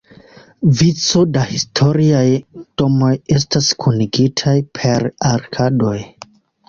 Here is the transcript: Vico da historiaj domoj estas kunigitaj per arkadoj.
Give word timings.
Vico 0.77 1.19
da 1.33 1.43
historiaj 1.49 2.25
domoj 2.83 3.11
estas 3.37 3.69
kunigitaj 3.85 4.57
per 4.79 5.07
arkadoj. 5.35 5.97